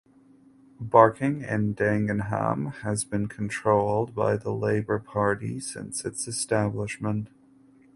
[0.79, 7.27] Barking and Dagenham has been controlled by the Labour Party since its establishment.